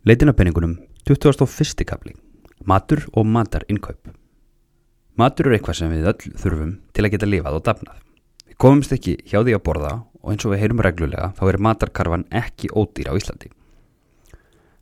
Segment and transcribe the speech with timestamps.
[0.00, 1.84] Leitin af penningunum 21.
[1.84, 2.14] kapli
[2.64, 4.08] Matur og matar innkaup
[5.20, 7.98] Matur er eitthvað sem við öll þurfum til að geta lifað og dafnað.
[8.48, 9.90] Við komumst ekki hjá því að borða
[10.22, 13.52] og eins og við heyrum reglulega þá er matarkarfan ekki ódýr á Íslandi.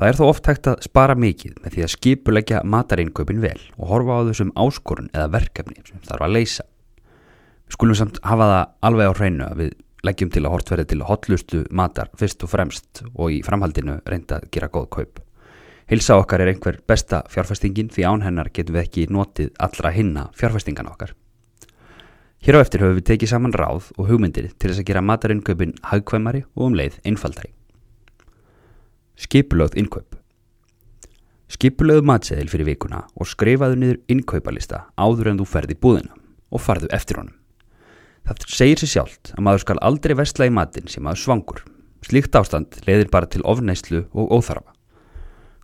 [0.00, 3.92] Það er þó oft hægt að spara mikið með því að skipuleggja matarinkaupin vel og
[3.92, 6.64] horfa á þessum áskorun eða verkefni sem þarf að leysa.
[7.68, 10.86] Við skulum samt hafa það alveg á hreinu að við leggjum til að hort verði
[10.90, 15.20] til hotlustu matar fyrst og fremst og í framhaldinu reynda að gera góð kaup.
[15.90, 20.28] Hilsa okkar er einhver besta fjárfestingin því án hennar getum við ekki notið allra hinna
[20.38, 21.12] fjárfestingan okkar.
[22.42, 25.76] Hér á eftir höfum við tekið saman ráð og hugmyndir til þess að gera matarinkaupin
[25.92, 27.52] hagkvæmari og um leið einfaldari.
[29.14, 30.18] Skipulögð innkaup
[31.52, 36.16] Skipulögðu matseðil fyrir vikuna og skrifaðu niður innkaupalista áður en þú ferði búðina
[36.50, 37.36] og farðu eftir honum.
[38.22, 41.62] Það segir sér sjálft að maður skal aldrei vestla í matin sem maður svangur.
[42.06, 44.70] Slíkt ástand leiðir bara til ofneislu og óþarfa.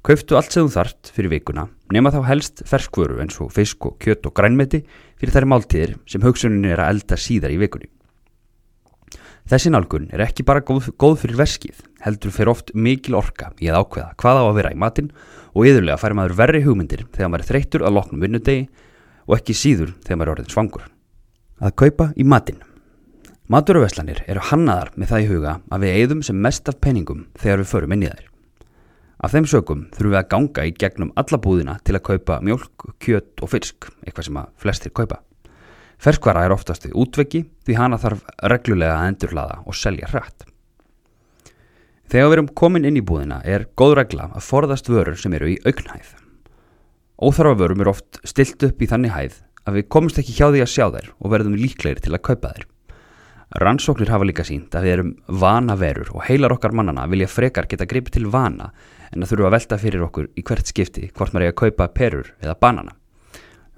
[0.07, 3.97] Kauftu allt sem þú þart fyrir vikuna, nema þá helst ferskvöru eins og fisk og
[4.03, 4.83] kjött og grænmeti
[5.19, 7.91] fyrir þær máltíðir sem hugsunin er að elda síðar í vikunni.
[9.49, 13.71] Þessi nálgun er ekki bara góð, góð fyrir verskið, heldur fyrir oft mikil orka í
[13.71, 15.11] að ákveða hvað á að vera í matin
[15.55, 18.69] og yðurlega fær maður verri hugmyndir þegar maður er þreyttur að loknum vinnudegi
[19.27, 20.89] og ekki síður þegar maður er orðin svangur
[21.59, 22.61] að kaupa í matinn.
[23.49, 27.63] Maturuveslanir eru hannaðar með það í huga að við eigðum sem mest af penningum þegar
[27.63, 28.27] við förum inn í þær.
[29.19, 32.85] Af þeim sögum þurfum við að ganga í gegnum alla búðina til að kaupa mjölk,
[33.03, 35.23] kjött og fisk, eitthvað sem að flestir kaupa.
[35.99, 40.47] Ferskvara er oftast við útveki því hana þarf reglulega að endurlaða og selja hrætt.
[42.09, 45.51] Þegar við erum komin inn í búðina er góð regla að forðast vörur sem eru
[45.57, 46.15] í auknhæð.
[47.19, 50.65] Óþarfa vörum er oft stilt upp í þannig hæð að við komumst ekki hjá því
[50.65, 52.67] að sjá þær og verðum líklegir til að kaupa þær.
[53.63, 57.69] Rannsóknir hafa líka sínt að við erum vana verur og heilar okkar mannana vilja frekar
[57.69, 58.73] geta gripið til vana
[59.09, 61.87] en að þurfa að velta fyrir okkur í hvert skipti hvort maður er að kaupa
[61.97, 62.93] perur eða banana.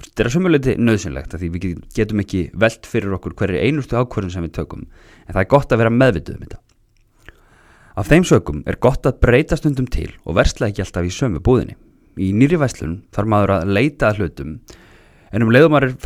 [0.01, 4.01] Þetta er að sumuleiti nöðsynlegt að því við getum ekki velt fyrir okkur hverju einustu
[4.01, 6.61] ákvörðun sem við tökum en það er gott að vera meðvituð um þetta.
[8.01, 11.43] Af þeim sögum er gott að breyta stundum til og versla ekki alltaf í sömu
[11.45, 11.77] búðinni.
[12.19, 14.57] Í nýri væslun þarf maður að leita að hlutum
[15.31, 15.97] en um leiðum maður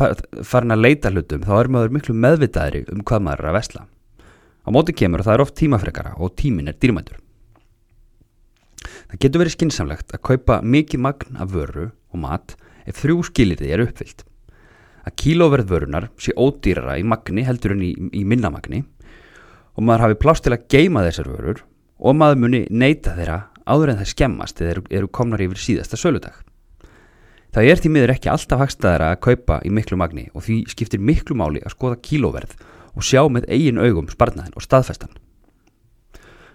[0.45, 3.85] farin að leita hlutum þá er maður miklu meðvitaðri um hvað maður er að vesla.
[4.65, 7.19] Á móti kemur það er oft tímafrekara og tímin er dýrmæntur.
[9.09, 13.71] Það getur verið skinsamlegt að kaupa mikið magn af vöru og mat ef þrjú skilirði
[13.73, 14.25] er uppfyllt.
[15.05, 18.81] Að kílóverð vörunar sé ódýrara í magni heldur en í, í minnamagni
[19.75, 21.61] og maður hafi plást til að geima þessar vörur
[21.99, 25.99] og maður muni neyta þeirra áður en það skemmast eða eru, eru komnar yfir síðasta
[25.99, 26.41] söludag.
[27.55, 30.99] Það er því miður ekki alltaf hagstæðara að kaupa í miklu magni og því skiptir
[30.99, 32.57] miklu máli að skoða kílóverð
[32.91, 35.13] og sjá með eigin augum sparnaðin og staðfestan.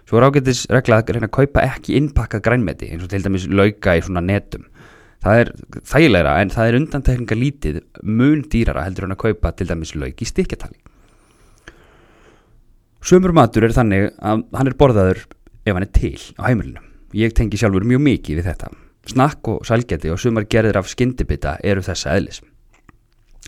[0.05, 3.47] Svo er ágættis regla að reyna að kaupa ekki innpakkað grænmeti eins og til dæmis
[3.49, 4.67] lauka í svona netum.
[5.25, 5.51] Það er
[5.89, 10.21] þægilegra en það er undantekninga lítið mun dýrara heldur en að kaupa til dæmis lauk
[10.21, 10.77] í stikkjatali.
[13.01, 15.25] Sömur matur er þannig að hann er borðaður
[15.65, 16.85] ef hann er til á heimilinu.
[17.17, 18.73] Ég tengi sjálfur mjög mikið við þetta.
[19.09, 22.41] Snakk og sælgeti og sumar gerðir af skyndibita eru þessa eðlis.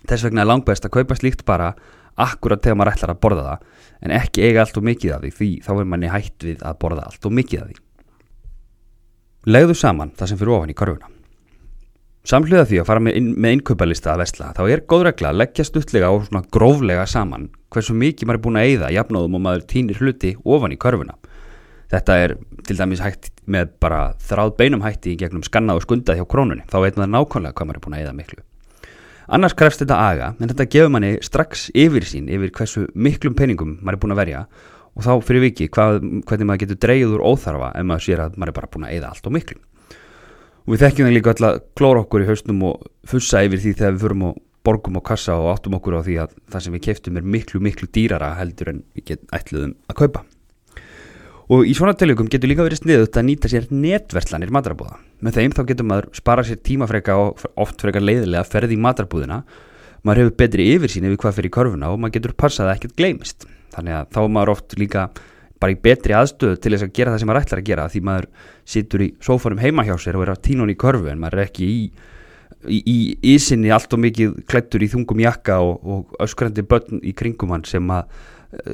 [0.10, 1.74] Þess vegna er langbæst að kaupa slíkt bara
[2.20, 3.66] akkurat þegar maður ætlar að borða það
[4.04, 6.80] en ekki eiga allt og mikið af því því þá er manni hætt við að
[6.82, 7.82] borða allt og mikið af því.
[9.54, 11.10] Legðu saman það sem fyrir ofan í korfuna.
[12.24, 15.40] Samhliða því að fara með, inn, með innkaupalista að vestla þá er góð regla að
[15.42, 19.44] leggja stuttlega og svona gróflega saman hversu mikið maður er búin að eigða jafnóðum og
[19.44, 21.18] maður týnir hluti ofan í korfuna.
[21.94, 22.32] Þetta er
[22.66, 26.66] til dæmis hægt með bara þráð beinum hætti í gegnum skanna og skunda hjá krónunni.
[26.72, 28.42] Þá veit maður nákvæmlega hvað maður er búin að eða miklu.
[29.34, 33.78] Annars krefst þetta aga, en þetta gefur manni strax yfir sín, yfir hversu miklum peningum
[33.80, 34.42] maður er búin að verja
[34.94, 38.36] og þá fyrir viki hvað, hvernig maður getur dreyjuð úr óþarfa ef maður sér að
[38.38, 39.62] maður er bara búin að eða allt og miklu.
[40.64, 43.96] Og við þekkjum það líka alltaf klóra okkur í hausnum og fussa yfir því þegar
[43.96, 46.86] við förum og borgum á kassa og áttum okkur á því að það sem við
[46.88, 50.24] keftum er miklu, miklu dýrara heldur en við getum ætluðum að kaupa.
[51.54, 54.96] Og í svona tilökum getur líka verið sniðut að nýta sér netverslanir matrabúða.
[55.22, 59.44] Með þeim þá getur maður spara sér tímafreka og oft freka leiðilega ferði í matrabúðina.
[60.08, 62.96] Maður hefur betri yfir sín yfir hvað fyrir korfuna og maður getur passað að ekkert
[62.98, 63.46] gleymist.
[63.76, 65.04] Þannig að þá er maður oft líka
[65.62, 68.02] bara í betri aðstöðu til þess að gera það sem maður ætlar að gera því
[68.08, 68.28] maður
[68.74, 71.52] situr í sófarum heima hjá sér og er á tínun í korfu en maður er
[71.52, 71.78] ekki í
[72.64, 72.98] í
[73.34, 77.66] ísinni allt og mikið klættur í þungum jakka og, og öskrandi börn í kringum hann
[77.68, 77.90] sem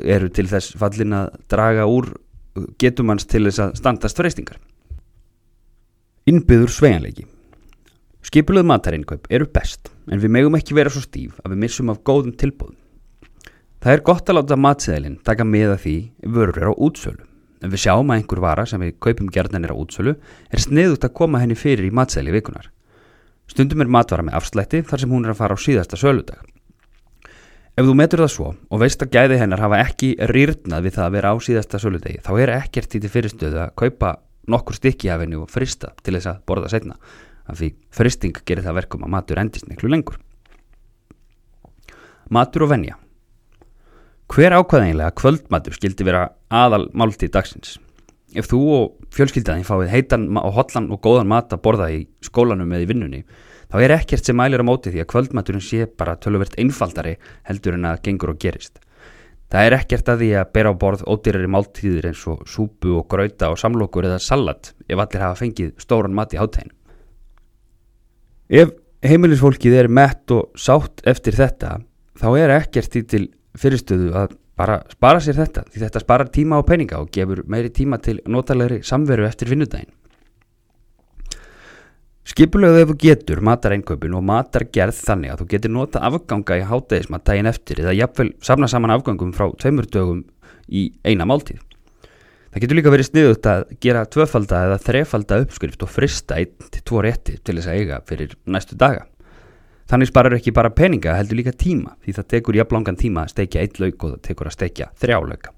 [0.03, 2.11] eru til þess fallin að draga úr
[2.81, 4.59] getum hans til þess að standast freystingar.
[6.29, 7.25] Innbyður svejanleiki
[8.25, 12.01] Skipuluð matarinnkaup eru best en við megum ekki vera svo stíf að við missum af
[12.03, 12.75] góðum tilbúðum.
[13.79, 15.95] Það er gott að láta matseðilinn taka með að því
[16.35, 17.23] vörur er á útsölu.
[17.59, 20.15] ef við sjáum að einhver vara sem við kaupum gerðanir á útsölu
[20.51, 22.69] er sniðut að koma henni fyrir í matsæli vikunar.
[23.47, 26.39] Stundum er matvara með afslætti þar sem hún er að fara á síðasta söludag.
[27.79, 31.05] Ef þú metur það svo og veist að gæði hennar hafa ekki rýrnað við það
[31.05, 34.09] að vera á síðasta söludegi þá er ekkert í til fyrirstöðu að kaupa
[34.51, 36.97] nokkur stykki af henni og frista til þess að borða setna
[37.47, 40.17] af því fristing gerir það verkum að matur endist neklu lengur.
[42.27, 42.97] Matur og venja
[44.29, 47.77] Hver ákvaðinlega kvöldmatur skildi vera aðal máltíð dagsins?
[48.35, 52.75] Ef þú og fjölskyldaðin fáið heitan og hotlan og góðan mat að borða í skólanum
[52.75, 53.23] eða í vinnunni,
[53.69, 57.15] þá er ekkert sem mælir á móti því að kvöldmaturinn sé bara töluvert einfaldari
[57.49, 58.79] heldur en að gengur og gerist.
[59.49, 63.07] Það er ekkert að því að bera á borð ódýrari máltíðir eins og súpu og
[63.09, 66.73] grauta og samlokur eða salat ef allir hafa fengið stóran mat í háttegin.
[68.49, 68.75] Ef
[69.05, 71.79] heimilisfólkið er mett og sátt eftir þetta,
[72.19, 73.23] þá er ekkert því til
[73.57, 77.71] fyrirstöðu að bara spara sér þetta því þetta sparar tíma og peninga og gefur meiri
[77.73, 79.93] tíma til notalegri samveru eftir vinnudaginn.
[82.29, 86.59] Skipulegu ef þú getur matar einkaupin og matar gerð þannig að þú getur nota afganga
[86.59, 90.21] í hátæðismat daginn eftir eða jafnvel samna saman afgangum frá tveimur dögum
[90.69, 91.63] í eina máltíð.
[92.49, 96.85] Það getur líka verið sniðut að gera tvöfalda eða þrefalda uppskrift og frista einn til
[96.85, 99.07] tvo rétti til þess að eiga fyrir næstu daga.
[99.89, 103.33] Þannig sparar ekki bara peninga, heldur líka tíma því það tekur jafn langan tíma að
[103.33, 105.53] steikja eitt lauk og það tekur að steikja þrjá lauka.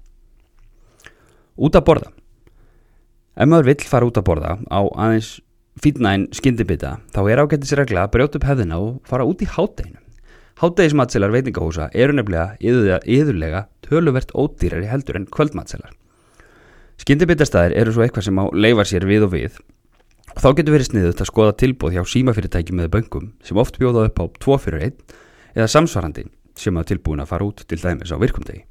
[1.60, 2.12] Út að borða.
[3.36, 5.34] Ef maður vill fara út að borða á aðeins
[5.82, 9.98] fítnæn skyndibita þá er ágættis regla að brjóta upp hefðina og fara út í hátteginu.
[10.62, 15.90] Háttegismatselar veitingahúsa eru nefnilega yðurlega töluvert ódýrari heldur en kvöldmatselar.
[17.02, 19.58] Skyndibitastæðir eru svo eitthvað sem á leifar sér við og við
[20.32, 24.06] og þá getur verið sniðut að skoða tilbúð hjá símafyrirtæki með böngum sem oft bjóða
[24.08, 25.16] upp á 2 fyrir 1
[25.58, 28.62] eða samsvarandi sem hafa tilbúin að fara út til dæmis á virkumdegi.